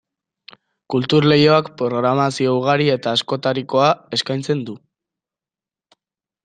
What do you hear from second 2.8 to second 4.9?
eta askotarikoa eskaintzen du.